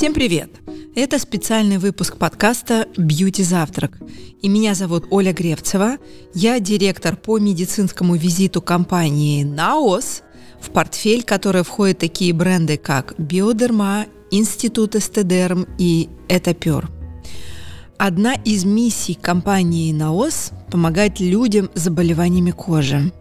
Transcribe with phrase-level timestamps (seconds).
[0.00, 0.50] Всем привет!
[0.94, 3.98] Это специальный выпуск подкаста «Бьюти Завтрак».
[4.40, 5.98] И меня зовут Оля Гревцева.
[6.32, 10.22] Я директор по медицинскому визиту компании «Наос»,
[10.58, 16.88] в портфель которой входят такие бренды, как «Биодерма», «Институт Эстедерм» и «Этапер».
[17.98, 23.12] Одна из миссий компании «Наос»– помогать людям с заболеваниями кожи.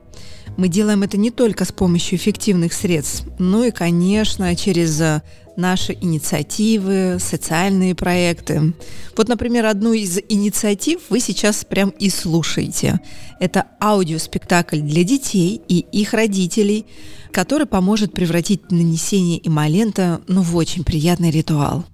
[0.60, 5.22] Мы делаем это не только с помощью эффективных средств, но и, конечно, через э,
[5.56, 8.74] наши инициативы, социальные проекты.
[9.16, 13.00] Вот, например, одну из инициатив вы сейчас прям и слушаете.
[13.40, 16.86] Это аудиоспектакль для детей и их родителей,
[17.32, 21.86] который поможет превратить нанесение эмолента ну, в очень приятный ритуал.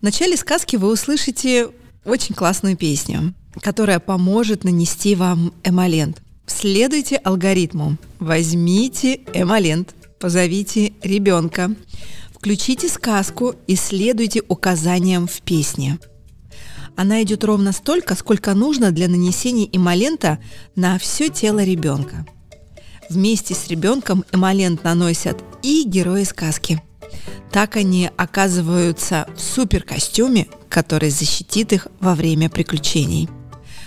[0.00, 1.68] В начале сказки вы услышите
[2.06, 6.22] очень классную песню, которая поможет нанести вам эмолент.
[6.46, 7.96] Следуйте алгоритму.
[8.18, 11.74] Возьмите эмолент, позовите ребенка,
[12.32, 15.98] включите сказку и следуйте указаниям в песне.
[16.96, 20.38] Она идет ровно столько, сколько нужно для нанесения эмолента
[20.76, 22.24] на все тело ребенка.
[23.10, 26.82] Вместе с ребенком эмолент наносят и герои сказки.
[27.52, 33.28] Так они оказываются в суперкостюме, который защитит их во время приключений.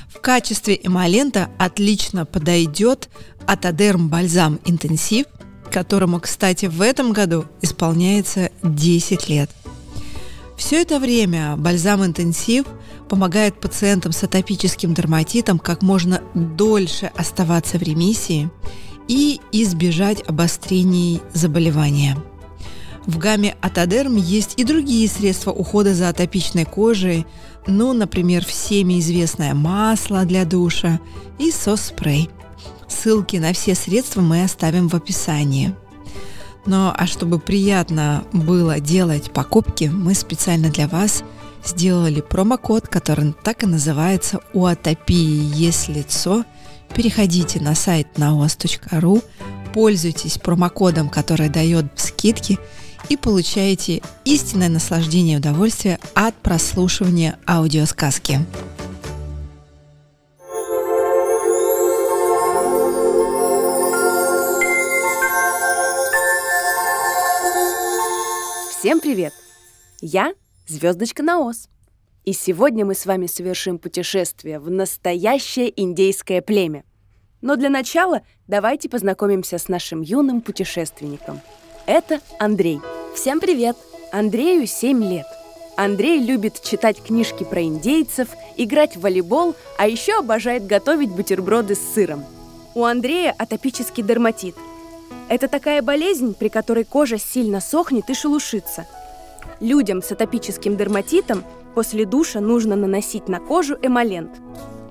[0.07, 3.09] В качестве эмолента отлично подойдет
[3.45, 5.25] Атодерм Бальзам Интенсив,
[5.71, 9.49] которому, кстати, в этом году исполняется 10 лет.
[10.57, 12.65] Все это время бальзам интенсив
[13.07, 18.49] помогает пациентам с атопическим дерматитом как можно дольше оставаться в ремиссии
[19.07, 22.17] и избежать обострений заболевания.
[23.07, 27.25] В гамме Атодерм есть и другие средства ухода за атопичной кожей,
[27.65, 30.99] ну, например, всеми известное масло для душа
[31.39, 32.29] и сос-спрей.
[32.89, 35.73] Ссылки на все средства мы оставим в описании.
[36.65, 41.23] Но а чтобы приятно было делать покупки, мы специально для вас
[41.65, 46.43] сделали промокод, который так и называется «У атопии есть лицо».
[46.93, 49.23] Переходите на сайт naos.ru,
[49.73, 52.59] пользуйтесь промокодом, который дает скидки–
[53.09, 58.39] и получаете истинное наслаждение и удовольствие от прослушивания аудиосказки.
[68.71, 69.33] Всем привет!
[70.01, 70.33] Я
[70.67, 71.69] Звездочка Наос.
[72.25, 76.83] И сегодня мы с вами совершим путешествие в настоящее индейское племя.
[77.41, 81.41] Но для начала давайте познакомимся с нашим юным путешественником.
[81.87, 82.81] Это Андрей–
[83.15, 83.77] Всем привет!
[84.11, 85.25] Андрею 7 лет.
[85.77, 88.27] Андрей любит читать книжки про индейцев,
[88.57, 92.25] играть в волейбол, а еще обожает готовить бутерброды с сыром.
[92.75, 94.55] У Андрея атопический дерматит.
[95.29, 98.85] Это такая болезнь, при которой кожа сильно сохнет и шелушится.
[99.61, 101.43] Людям с атопическим дерматитом
[101.73, 104.31] после душа нужно наносить на кожу эмолент.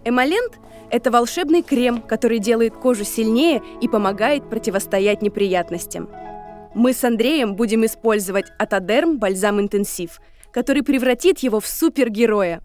[0.05, 0.55] Эмолент–
[0.91, 6.09] это волшебный крем, который делает кожу сильнее и помогает противостоять неприятностям–
[6.77, 10.21] мы с Андреем будем использовать Атодерм Бальзам Интенсив,
[10.53, 12.61] который превратит его в супергероя.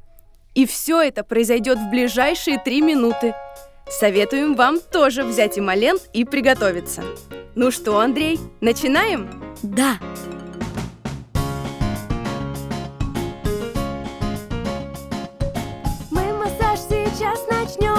[0.54, 3.34] И все это произойдет в ближайшие три минуты.
[3.90, 7.04] Советуем вам тоже взять эмолент и приготовиться.
[7.56, 9.30] Ну что, Андрей, начинаем?
[9.64, 9.98] Да.
[16.10, 17.91] Мы массаж сейчас начнем.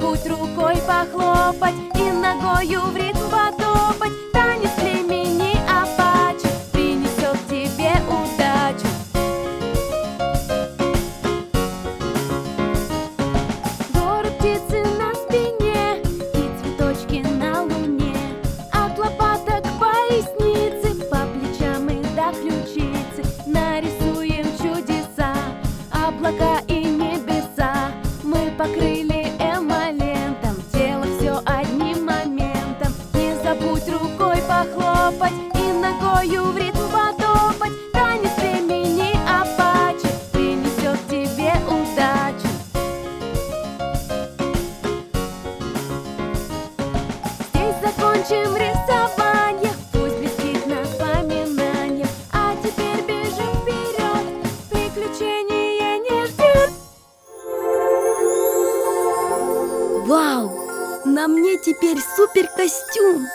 [0.00, 4.12] Забудь рукой похлопать и ногою в ритм потопать.
[4.32, 4.99] Танец клей
[61.90, 63.26] мне теперь супер костюм!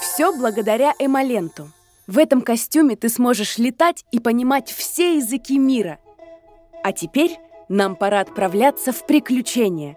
[0.00, 1.70] Все благодаря Эмаленту.
[2.06, 5.98] В этом костюме ты сможешь летать и понимать все языки мира.
[6.82, 7.38] А теперь
[7.68, 9.96] нам пора отправляться в приключения.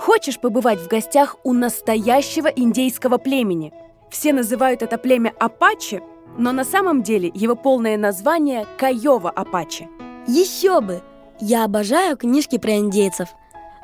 [0.00, 3.72] Хочешь побывать в гостях у настоящего индейского племени?
[4.10, 6.02] Все называют это племя Апачи,
[6.36, 9.88] но на самом деле его полное название Каева Апачи.
[10.26, 11.02] Еще бы!
[11.40, 13.28] Я обожаю книжки про индейцев.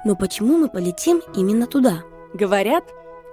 [0.05, 2.03] Но почему мы полетим именно туда?
[2.35, 2.85] Говорят,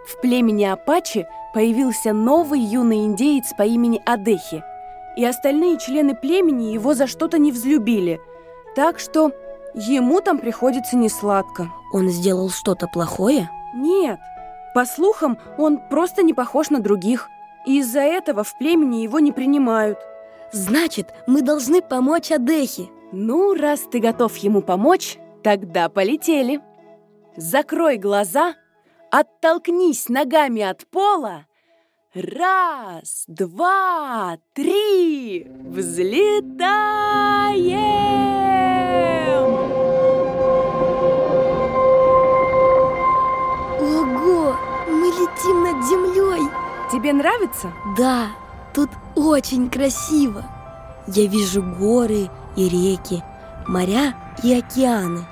[0.05, 4.63] в племени Апачи появился новый юный индеец по имени Адехи,
[5.15, 8.19] и остальные члены племени его за что-то не взлюбили,
[8.75, 9.31] так что
[9.73, 11.69] ему там приходится несладко.
[11.93, 13.49] Он сделал что-то плохое?
[13.73, 14.19] Нет,
[14.73, 17.29] по слухам, он просто не похож на других,
[17.65, 19.99] и из-за этого в племени его не принимают.
[20.51, 22.89] Значит, мы должны помочь Адехе.
[23.11, 26.61] Ну, раз ты готов ему помочь, тогда полетели.
[27.35, 28.55] Закрой глаза,
[29.11, 31.45] оттолкнись ногами от пола.
[32.13, 36.61] Раз, два, три, взлетаем!
[43.79, 44.55] Ого!
[44.89, 46.49] Мы летим над землей!
[46.91, 47.71] Тебе нравится?
[47.97, 48.27] Да,
[48.73, 50.43] тут очень красиво.
[51.07, 53.23] Я вижу горы и реки,
[53.67, 55.25] моря и океаны,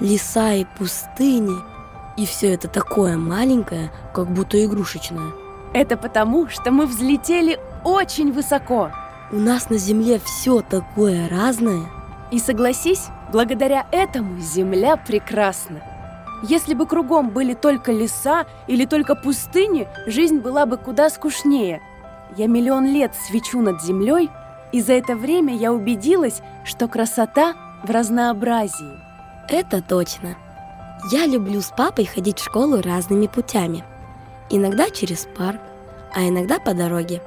[0.00, 1.75] леса и пустыни.
[2.16, 5.32] И все это такое маленькое, как будто игрушечное.
[5.74, 8.90] Это потому, что мы взлетели очень высоко.
[9.30, 11.82] У нас на земле все такое разное.
[12.30, 15.82] И согласись, благодаря этому Земля прекрасна.
[16.42, 21.80] Если бы кругом были только леса или только пустыни, жизнь была бы куда скучнее.
[22.36, 24.30] Я миллион лет свечу над землей,
[24.72, 28.98] и за это время я убедилась, что красота в разнообразии.
[29.48, 30.36] Это точно.
[31.04, 33.84] Я люблю с папой ходить в школу разными путями.
[34.50, 35.60] Иногда через парк,
[36.12, 37.22] а иногда по дороге.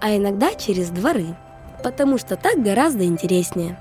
[0.00, 1.34] А иногда через дворы,
[1.82, 3.78] потому что так гораздо интереснее.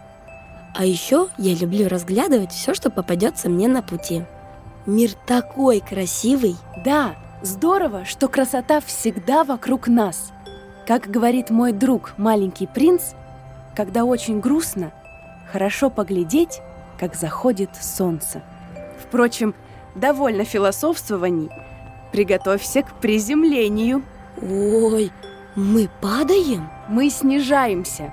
[0.75, 4.25] А еще я люблю разглядывать все, что попадется мне на пути.
[4.85, 6.57] Мир такой красивый.
[6.83, 10.31] Да, здорово, что красота всегда вокруг нас.
[10.87, 13.13] Как говорит мой друг, маленький принц,
[13.75, 14.91] когда очень грустно,
[15.51, 16.61] хорошо поглядеть,
[16.99, 18.41] как заходит солнце.
[19.13, 19.53] Впрочем,
[19.93, 21.51] довольно философствований.
[22.11, 24.01] Приготовься к приземлению.
[24.41, 25.11] Ой,
[25.55, 26.67] мы падаем?
[26.89, 28.11] Мы снижаемся.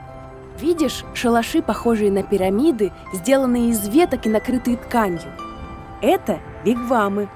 [0.61, 5.33] Видишь шалаши, похожие на пирамиды, сделанные из веток и накрытые тканью?
[6.03, 7.31] Это вигвамы.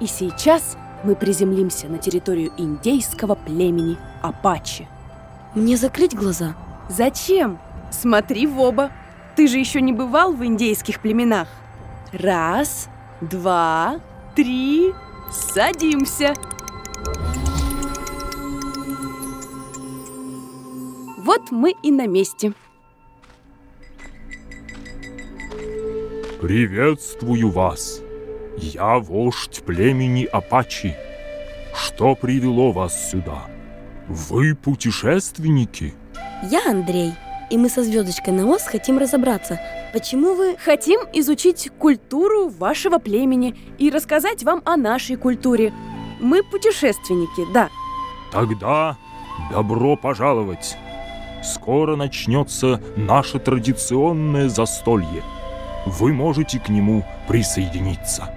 [0.00, 4.88] И сейчас мы приземлимся на территорию индейского племени Апачи.
[5.54, 6.56] Мне закрыть глаза?
[6.88, 7.60] Зачем?
[7.92, 8.90] Смотри в оба.
[9.36, 11.46] Ты же еще не бывал в индейских племенах.
[12.12, 12.88] Раз,
[13.20, 14.00] два,
[14.34, 14.92] три,
[15.30, 16.34] садимся.
[21.18, 22.52] Вот мы и на месте.
[26.40, 28.00] Приветствую вас.
[28.58, 30.94] Я вождь племени Апачи.
[31.74, 33.46] Что привело вас сюда?
[34.06, 35.94] Вы путешественники?
[36.50, 37.14] Я Андрей,
[37.50, 39.58] и мы со звездочкой на ос хотим разобраться,
[39.94, 40.56] почему вы...
[40.58, 45.72] Хотим изучить культуру вашего племени и рассказать вам о нашей культуре.
[46.20, 47.68] Мы путешественники, да.
[48.32, 48.98] Тогда
[49.52, 50.76] добро пожаловать.
[51.44, 55.22] Скоро начнется наше традиционное застолье.
[55.86, 58.34] Вы можете к нему присоединиться.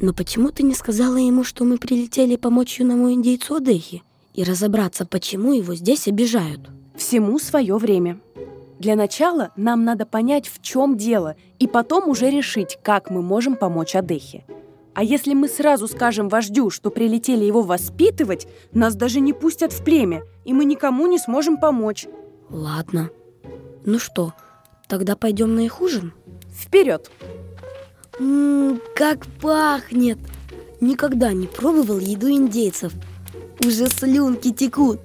[0.00, 4.02] Но почему ты не сказала ему, что мы прилетели помочь юному индейцу Адехи
[4.34, 6.68] и разобраться, почему его здесь обижают?
[6.98, 8.18] Всему свое время.
[8.80, 13.54] Для начала нам надо понять, в чем дело, и потом уже решить, как мы можем
[13.54, 14.44] помочь Адехе.
[14.94, 19.84] А если мы сразу скажем вождю, что прилетели его воспитывать, нас даже не пустят в
[19.84, 22.08] племя, и мы никому не сможем помочь.
[22.50, 23.10] Ладно.
[23.84, 24.34] Ну что,
[24.88, 26.12] тогда пойдем на их ужин?
[26.52, 27.12] Вперед!
[28.18, 30.18] Ммм, как пахнет!
[30.80, 32.92] Никогда не пробовал еду индейцев.
[33.64, 34.98] Уже слюнки текут.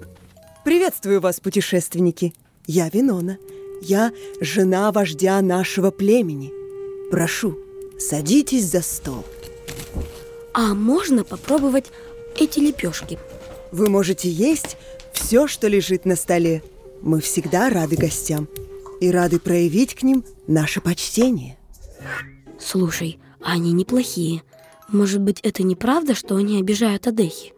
[0.64, 2.32] Приветствую вас, путешественники.
[2.66, 3.36] Я Винона.
[3.82, 6.50] Я жена вождя нашего племени.
[7.10, 7.58] Прошу,
[7.98, 9.26] садитесь за стол.
[10.54, 11.92] А можно попробовать
[12.40, 13.18] эти лепешки?
[13.72, 14.78] Вы можете есть
[15.12, 16.62] все, что лежит на столе.
[17.02, 18.48] Мы всегда рады гостям
[19.02, 21.58] и рады проявить к ним наше почтение.
[22.58, 24.42] Слушай, они неплохие.
[24.88, 27.52] Может быть, это неправда, что они обижают Адехи?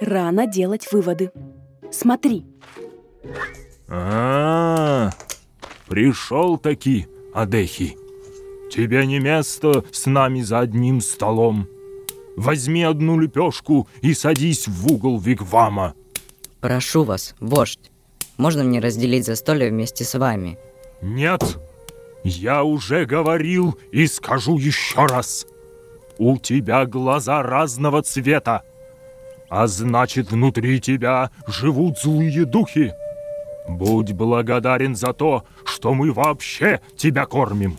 [0.00, 1.32] Рано делать выводы.
[1.90, 2.44] Смотри,
[3.88, 5.10] А,
[5.88, 7.96] пришел таки, Адехи.
[8.70, 11.68] Тебе не место с нами за одним столом.
[12.36, 15.94] Возьми одну лепешку и садись в угол вигвама.
[16.60, 17.90] Прошу вас, вождь,
[18.36, 20.58] можно мне разделить застолье вместе с вами?
[21.00, 21.58] Нет,
[22.24, 25.46] я уже говорил и скажу еще раз.
[26.18, 28.62] У тебя глаза разного цвета,
[29.48, 32.92] а значит, внутри тебя живут злые духи.
[33.68, 37.78] Будь благодарен за то, что мы вообще тебя кормим.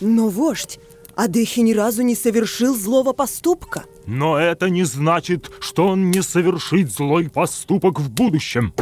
[0.00, 0.78] Но вождь,
[1.16, 3.84] Адехи ни разу не совершил злого поступка.
[4.06, 8.74] Но это не значит, что он не совершит злой поступок в будущем.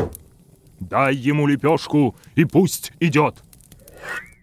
[0.80, 3.36] Дай ему лепешку и пусть идет.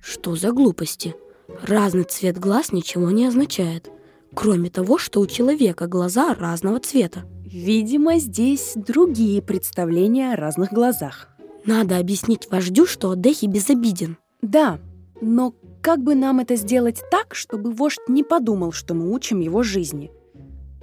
[0.01, 1.15] Что за глупости?
[1.63, 3.89] Разный цвет глаз ничего не означает.
[4.35, 7.25] Кроме того, что у человека глаза разного цвета.
[7.51, 11.27] Видимо, здесь другие представления о разных глазах.
[11.65, 14.17] Надо объяснить вождю, что Адехи безобиден.
[14.41, 14.79] Да,
[15.21, 19.63] но как бы нам это сделать так, чтобы вождь не подумал, что мы учим его
[19.63, 20.11] жизни?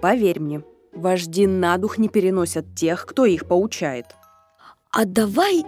[0.00, 4.06] Поверь мне, вожди на дух не переносят тех, кто их поучает.
[4.90, 5.64] А давай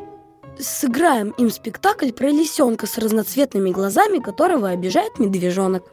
[0.59, 5.85] сыграем им спектакль про лисенка с разноцветными глазами, которого обижает медвежонок.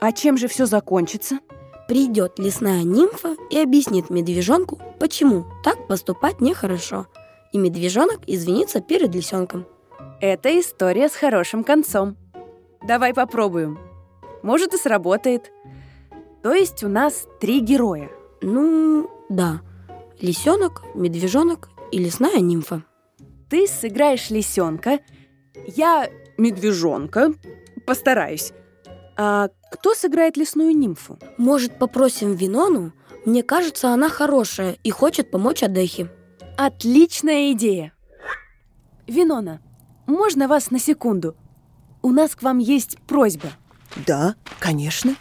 [0.00, 1.38] А чем же все закончится?
[1.90, 7.08] Придет лесная нимфа и объяснит медвежонку, почему так поступать нехорошо.
[7.52, 9.66] И медвежонок извинится перед лисенком.
[10.20, 12.16] Это история с хорошим концом.
[12.86, 13.76] Давай попробуем.
[14.44, 15.50] Может и сработает.
[16.44, 18.08] То есть у нас три героя.
[18.40, 19.60] Ну, да.
[20.20, 22.84] Лисенок, медвежонок и лесная нимфа.
[23.48, 25.00] Ты сыграешь лисенка,
[25.66, 27.32] я медвежонка,
[27.84, 28.52] постараюсь.
[29.22, 31.18] А кто сыграет лесную нимфу?
[31.36, 32.94] Может, попросим Винону?
[33.26, 36.10] Мне кажется, она хорошая и хочет помочь Адехе.
[36.56, 37.92] Отличная идея!
[39.06, 39.60] Винона,
[40.06, 41.36] можно вас на секунду?
[42.00, 43.50] У нас к вам есть просьба.
[44.06, 45.14] Да, конечно.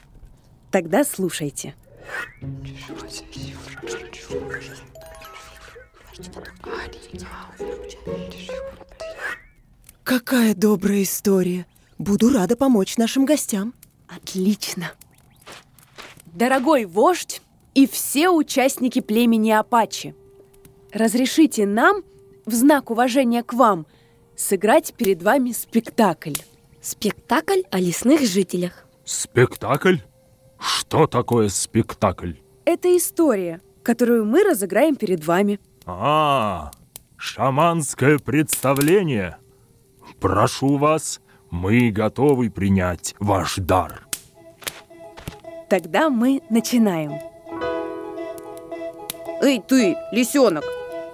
[0.72, 1.76] Тогда слушайте.
[10.06, 11.66] Какая добрая история.
[11.98, 13.74] Буду рада помочь нашим гостям.
[14.10, 14.92] Отлично.
[16.26, 17.42] Дорогой вождь
[17.74, 20.16] и все участники племени Апачи,
[20.92, 22.04] разрешите нам,
[22.46, 23.86] в знак уважения к вам,
[24.36, 26.34] сыграть перед вами спектакль.
[26.82, 28.86] Спектакль о лесных жителях.
[29.06, 29.98] Спектакль?
[30.60, 32.34] Что такое спектакль?
[32.66, 35.60] Это история, которую мы разыграем перед вами.
[35.86, 36.72] А,
[37.18, 39.38] шаманское представление.
[40.20, 41.22] Прошу вас,
[41.52, 44.08] мы готовы принять ваш дар.
[45.70, 47.14] Тогда мы начинаем.
[49.42, 50.64] Эй, ты, лисенок,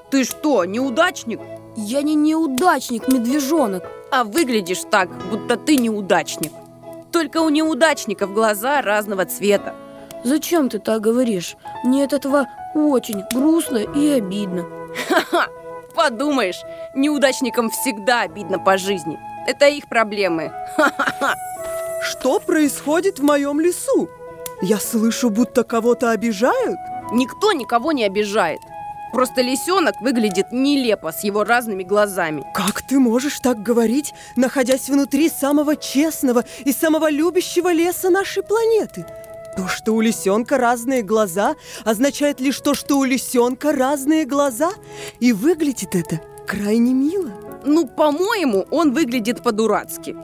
[0.09, 1.39] ты что, неудачник?
[1.75, 3.83] Я не неудачник, медвежонок.
[4.11, 6.51] А выглядишь так, будто ты неудачник.
[7.11, 9.75] Только у неудачников глаза разного цвета.
[10.23, 11.55] Зачем ты так говоришь?
[11.83, 14.65] Мне от этого очень грустно и обидно.
[15.07, 15.47] Ха-ха!
[15.95, 16.61] Подумаешь,
[16.93, 19.17] неудачникам всегда обидно по жизни.
[19.47, 20.51] Это их проблемы.
[22.03, 24.09] Что происходит в моем лесу?
[24.61, 26.77] Я слышу, будто кого-то обижают.
[27.11, 28.59] Никто никого не обижает.
[29.11, 32.43] Просто лисенок выглядит нелепо с его разными глазами.
[32.53, 39.05] Как ты можешь так говорить, находясь внутри самого честного и самого любящего леса нашей планеты?
[39.55, 44.71] То, что у лисенка разные глаза, означает лишь то, что у лисенка разные глаза,
[45.19, 47.31] и выглядит это крайне мило.
[47.63, 50.15] Ну, по-моему, он выглядит по-дурацки.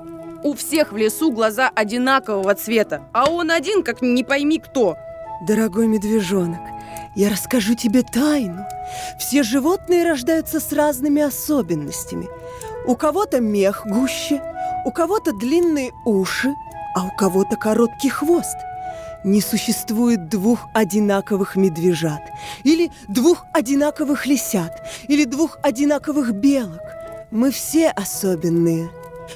[0.43, 4.97] У всех в лесу глаза одинакового цвета, а он один, как не пойми кто.
[5.47, 6.61] Дорогой медвежонок,
[7.15, 8.65] я расскажу тебе тайну.
[9.19, 12.27] Все животные рождаются с разными особенностями.
[12.85, 14.41] У кого-то мех гуще,
[14.85, 16.53] у кого-то длинные уши,
[16.95, 18.57] а у кого-то короткий хвост.
[19.23, 22.21] Не существует двух одинаковых медвежат,
[22.63, 26.81] или двух одинаковых лисят, или двух одинаковых белок.
[27.29, 28.89] Мы все особенные.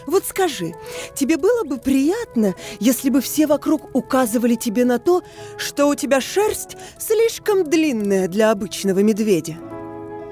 [0.07, 0.73] Вот скажи,
[1.13, 5.23] тебе было бы приятно, если бы все вокруг указывали тебе на то,
[5.57, 9.55] что у тебя шерсть слишком длинная для обычного медведя?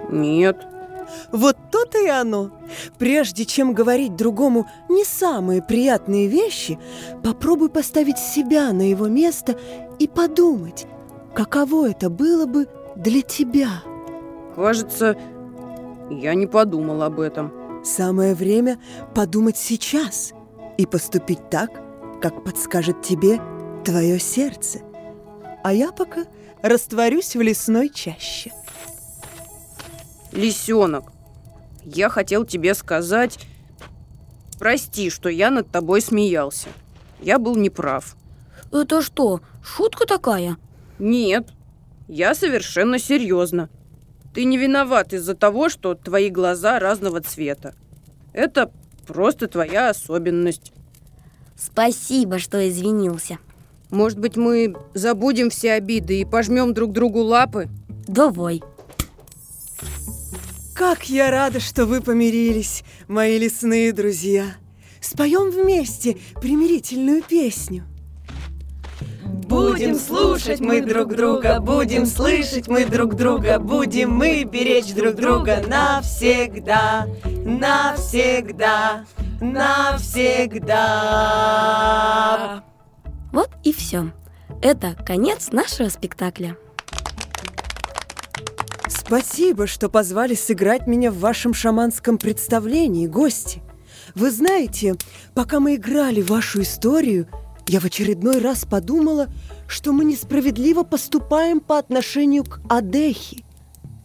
[0.10, 0.57] Нет.
[1.32, 2.51] Вот то-то и оно.
[2.98, 6.79] Прежде чем говорить другому не самые приятные вещи,
[7.24, 9.58] попробуй поставить себя на его место
[10.00, 10.86] и подумать,
[11.34, 13.84] каково это было бы для тебя?
[14.55, 15.17] Кажется,
[16.10, 17.51] я не подумал об этом.
[17.84, 18.79] Самое время
[19.13, 20.34] подумать сейчас
[20.77, 21.70] и поступить так,
[22.22, 23.41] как подскажет тебе
[23.84, 24.79] твое сердце.
[25.63, 26.25] А я пока
[26.62, 28.51] растворюсь в лесной чаще.
[30.34, 31.12] Лисенок,
[31.84, 33.40] я хотел тебе сказать...
[34.60, 36.70] Прости, что я над тобой смеялся.
[37.20, 38.16] Я был неправ.
[38.72, 40.58] Это что, шутка такая?
[41.00, 41.50] Нет,
[42.08, 43.70] я совершенно серьезно.
[44.34, 47.75] Ты не виноват из-за того, что твои глаза разного цвета.
[48.32, 48.72] Это
[49.06, 50.72] просто твоя особенность.
[51.58, 53.40] Спасибо, что извинился.
[53.90, 57.70] Может быть, мы забудем все обиды и пожмем друг другу лапы?
[58.08, 58.62] Давай.
[60.74, 64.56] Как я рада, что вы помирились, мои лесные друзья.
[65.00, 67.86] Споем вместе примирительную песню.
[69.48, 75.63] Будем слушать мы друг друга, будем слышать мы друг друга, будем мы беречь друг друга
[75.68, 77.08] навсегда,
[77.46, 79.06] навсегда,
[79.39, 80.63] навсегда.
[83.32, 84.12] Вот и все.
[84.62, 86.58] Это конец нашего спектакля.
[89.15, 93.62] Спасибо, что позвали сыграть меня в вашем шаманском представлении, гости.
[94.15, 94.96] Вы знаете,
[95.36, 97.27] пока мы играли вашу историю,
[97.67, 99.27] я в очередной раз подумала,
[99.67, 103.46] что мы несправедливо поступаем по отношению к Адехи.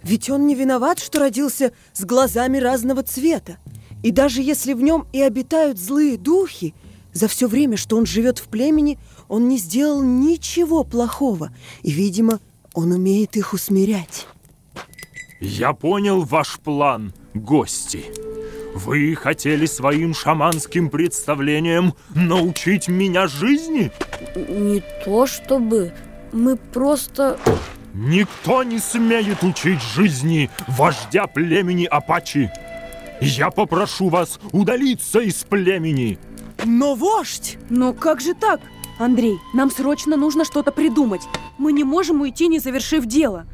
[0.02, 3.56] Ведь он не виноват, что родился с глазами разного цвета.
[4.02, 6.74] И даже если в нем и обитают злые духи,
[7.14, 11.50] за все время, что он живет в племени, он не сделал ничего плохого.
[11.82, 12.40] И, видимо,
[12.74, 14.26] он умеет их усмирять.
[15.40, 18.06] Я понял ваш план, гости.
[18.74, 23.92] Вы хотели своим шаманским представлением научить меня жизни?
[24.34, 25.92] Не то чтобы.
[26.32, 27.38] Мы просто...
[27.94, 32.50] Никто не смеет учить жизни вождя племени Апачи.
[33.20, 36.18] Я попрошу вас удалиться из племени.
[36.64, 37.58] Но вождь!
[37.70, 38.60] Но как же так?
[38.98, 41.22] Андрей, нам срочно нужно что-то придумать.
[41.56, 43.46] Мы не можем уйти, не завершив дело.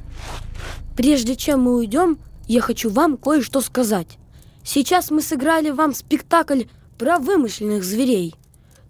[0.97, 4.19] Прежде чем мы уйдем, я хочу вам кое-что сказать.
[4.63, 6.65] Сейчас мы сыграли вам спектакль
[6.99, 8.35] про вымышленных зверей.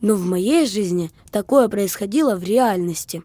[0.00, 3.22] Но в моей жизни такое происходило в реальности.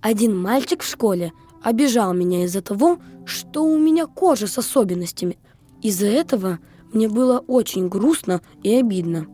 [0.00, 5.38] Один мальчик в школе обижал меня из-за того, что у меня кожа с особенностями.
[5.82, 6.58] Из-за этого
[6.92, 9.26] мне было очень грустно и обидно.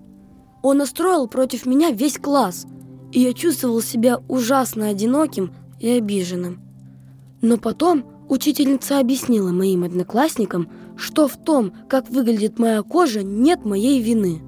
[0.62, 2.66] Он настроил против меня весь класс,
[3.12, 6.60] и я чувствовал себя ужасно одиноким и обиженным.
[7.40, 14.00] Но потом учительница объяснила моим одноклассникам, что в том, как выглядит моя кожа, нет моей
[14.00, 14.40] вины.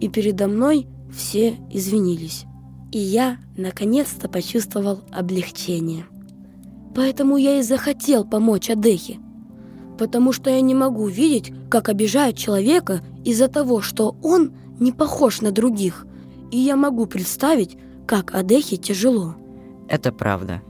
[0.00, 2.44] И передо мной все извинились.
[2.92, 6.06] И я наконец-то почувствовал облегчение.
[6.94, 9.18] Поэтому я и захотел помочь Адехе.
[9.98, 15.40] Потому что я не могу видеть, как обижают человека из-за того, что он не похож
[15.40, 16.06] на других.
[16.50, 19.34] И я могу представить, как Адехе тяжело.
[19.88, 20.62] Это правда.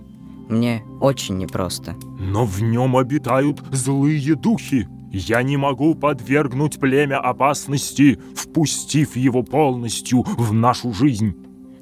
[0.48, 1.94] Мне очень непросто.
[2.18, 4.88] Но в нем обитают злые духи.
[5.10, 11.34] Я не могу подвергнуть племя опасности, впустив его полностью в нашу жизнь.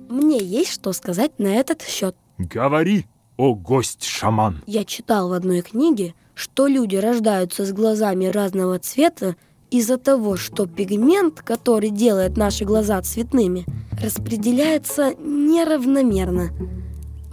[0.08, 2.16] Мне есть что сказать на этот счет.
[2.38, 4.62] Говори, о гость-шаман.
[4.66, 9.36] Я читал в одной книге, что люди рождаются с глазами разного цвета
[9.70, 13.66] из-за того, что пигмент, который делает наши глаза цветными,
[14.00, 16.50] распределяется неравномерно.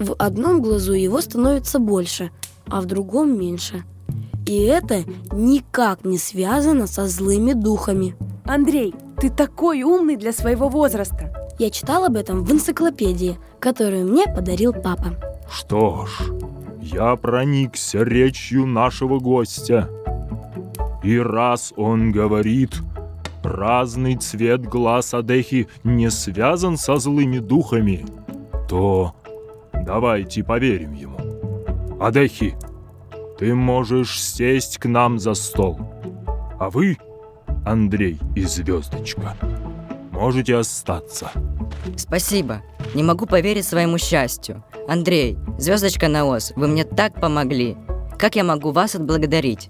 [0.01, 2.31] В одном глазу его становится больше,
[2.65, 3.83] а в другом меньше.
[4.47, 8.15] И это никак не связано со злыми духами.
[8.43, 11.31] Андрей, ты такой умный для своего возраста.
[11.59, 15.13] Я читал об этом в энциклопедии, которую мне подарил папа.
[15.47, 16.31] Что ж,
[16.81, 19.87] я проникся речью нашего гостя.
[21.03, 22.73] И раз он говорит,
[23.43, 28.03] разный цвет глаз Адехи не связан со злыми духами,
[28.67, 29.13] то
[29.85, 31.17] давайте поверим ему.
[31.99, 32.55] Адехи,
[33.37, 35.79] ты можешь сесть к нам за стол.
[36.59, 36.97] А вы,
[37.65, 39.35] Андрей и Звездочка,
[40.11, 41.31] можете остаться.
[41.95, 42.61] Спасибо.
[42.93, 44.63] Не могу поверить своему счастью.
[44.87, 47.77] Андрей, звездочка на ос, вы мне так помогли.
[48.17, 49.69] Как я могу вас отблагодарить?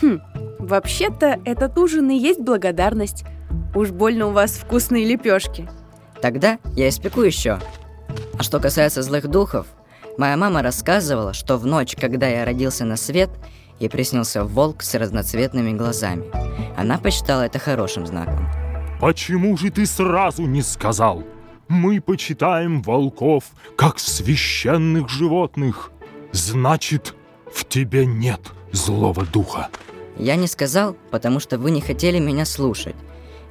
[0.00, 0.20] Хм,
[0.58, 3.24] вообще-то этот ужин и есть благодарность.
[3.74, 5.68] Уж больно у вас вкусные лепешки.
[6.20, 7.58] Тогда я испеку еще.
[8.42, 9.68] А что касается злых духов,
[10.18, 13.30] моя мама рассказывала, что в ночь, когда я родился на свет,
[13.78, 16.24] ей приснился волк с разноцветными глазами.
[16.76, 18.48] Она посчитала это хорошим знаком.
[19.00, 21.22] Почему же ты сразу не сказал?
[21.68, 23.44] Мы почитаем волков
[23.76, 25.92] как священных животных.
[26.32, 27.14] значит,
[27.54, 28.40] в тебе нет
[28.72, 29.68] злого духа.
[30.16, 32.96] Я не сказал, потому что вы не хотели меня слушать.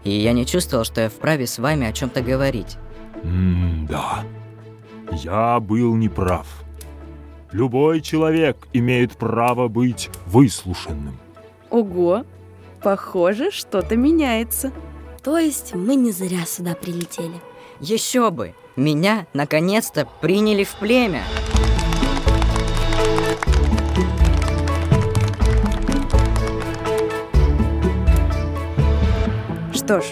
[0.04, 2.76] И я не чувствовал, что я вправе с вами о чем-то говорить.
[3.24, 4.26] М-да.
[5.14, 6.48] Я был неправ.
[7.52, 11.18] Любой человек имеет право быть выслушанным.
[11.70, 12.24] Ого,
[12.82, 14.72] похоже, что-то меняется.
[15.22, 17.42] То есть мы не зря сюда прилетели.
[17.80, 18.54] Еще бы!
[18.78, 21.24] Меня наконец-то приняли в племя.
[29.74, 30.06] Что ж,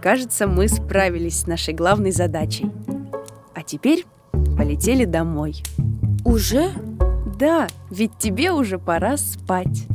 [0.00, 2.70] кажется, мы справились с нашей главной задачей.
[3.52, 4.06] А теперь
[4.58, 5.62] полетели домой.
[6.24, 6.72] Уже?
[7.38, 9.86] Да, ведь тебе уже пора спать.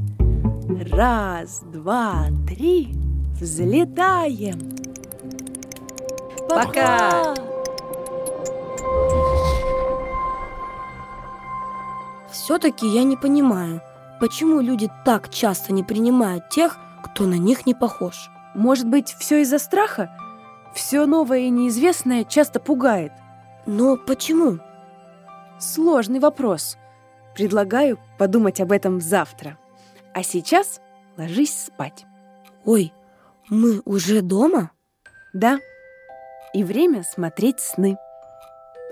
[0.89, 2.95] Раз, два, три,
[3.39, 4.73] взлетаем.
[6.49, 7.36] Пока!
[12.32, 13.82] Все-таки я не понимаю,
[14.21, 18.30] почему люди так часто не принимают тех, кто на них не похож.
[18.56, 20.10] Может быть, все из-за страха?
[20.73, 23.12] Все новое и неизвестное часто пугает.
[23.65, 24.60] Но почему?
[25.60, 26.78] Сложный вопрос.
[27.36, 29.58] Предлагаю подумать об этом завтра.
[30.13, 30.82] А сейчас
[31.17, 32.06] ложись спать.
[32.65, 32.93] Ой,
[33.49, 34.71] мы уже дома?
[35.34, 35.60] Да.
[36.54, 37.97] И время смотреть сны.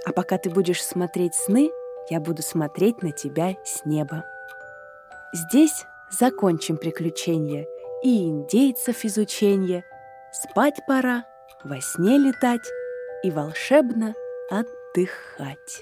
[0.06, 1.70] А пока ты будешь смотреть сны,
[2.10, 4.26] я буду смотреть на тебя с неба.
[5.34, 7.68] Здесь закончим приключения
[8.04, 9.84] и индейцев изучение.
[10.32, 11.26] Спать пора,
[11.64, 12.68] во сне летать
[13.24, 14.16] и волшебно
[14.52, 15.82] отдыхать.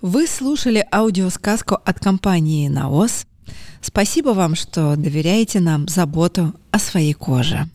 [0.00, 3.26] Вы слушали аудиосказку от компании «Наос».
[3.82, 7.68] Спасибо вам, что доверяете нам заботу о своей коже.